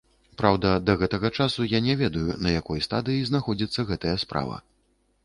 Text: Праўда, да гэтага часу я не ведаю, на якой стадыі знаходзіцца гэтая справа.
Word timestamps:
Праўда, 0.41 0.69
да 0.87 0.93
гэтага 1.01 1.29
часу 1.43 1.67
я 1.73 1.81
не 1.87 1.95
ведаю, 2.01 2.23
на 2.45 2.53
якой 2.61 2.81
стадыі 2.87 3.29
знаходзіцца 3.29 3.87
гэтая 3.91 4.15
справа. 4.25 4.57